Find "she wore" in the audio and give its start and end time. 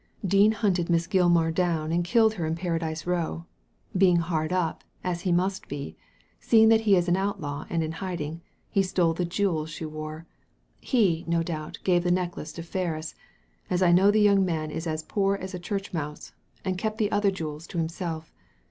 9.69-10.25